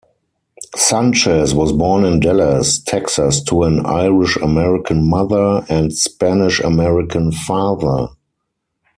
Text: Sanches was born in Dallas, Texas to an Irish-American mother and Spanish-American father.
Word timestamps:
Sanches 0.75 1.53
was 1.53 1.71
born 1.71 2.05
in 2.05 2.19
Dallas, 2.19 2.79
Texas 2.79 3.39
to 3.43 3.61
an 3.65 3.85
Irish-American 3.85 5.07
mother 5.07 5.63
and 5.69 5.93
Spanish-American 5.93 7.31
father. 7.31 8.07